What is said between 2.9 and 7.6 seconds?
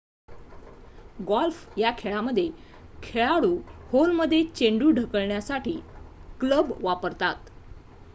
खेळाडू होलमध्ये चेंडू ढकलण्यासाठी क्लब वापरतात